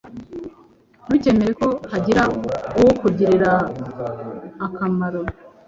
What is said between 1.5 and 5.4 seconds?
ko hagira uwukugirira akamaro.